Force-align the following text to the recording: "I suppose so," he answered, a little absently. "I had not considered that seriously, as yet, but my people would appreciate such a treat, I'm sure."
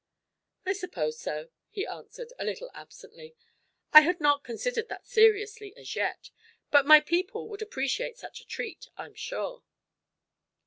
"I 0.65 0.73
suppose 0.73 1.19
so," 1.19 1.51
he 1.69 1.85
answered, 1.85 2.33
a 2.39 2.43
little 2.43 2.71
absently. 2.73 3.35
"I 3.93 4.01
had 4.01 4.19
not 4.19 4.43
considered 4.43 4.89
that 4.89 5.05
seriously, 5.05 5.77
as 5.77 5.95
yet, 5.95 6.31
but 6.71 6.87
my 6.87 7.01
people 7.01 7.47
would 7.49 7.61
appreciate 7.61 8.17
such 8.17 8.41
a 8.41 8.45
treat, 8.47 8.87
I'm 8.97 9.13
sure." 9.13 9.63